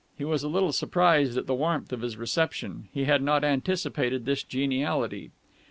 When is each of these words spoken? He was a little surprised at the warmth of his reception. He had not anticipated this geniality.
He 0.17 0.25
was 0.25 0.41
a 0.41 0.47
little 0.47 0.71
surprised 0.71 1.37
at 1.37 1.45
the 1.45 1.53
warmth 1.53 1.93
of 1.93 2.01
his 2.01 2.17
reception. 2.17 2.89
He 2.91 3.03
had 3.03 3.21
not 3.21 3.43
anticipated 3.43 4.25
this 4.25 4.41
geniality. 4.41 5.29